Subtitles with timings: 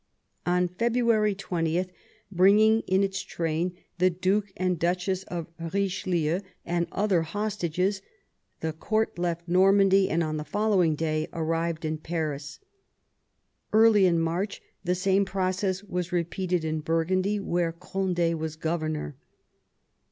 [0.47, 1.85] On February 20,
[2.31, 8.01] bringing in its train the Duke and Duchess of Kichelieu and other hostages,
[8.61, 12.59] the court left Normandy, and on the following day arrived in Paris.
[13.71, 19.17] Early in March the same process was repeated in Burgundy, where Gond^ was governor.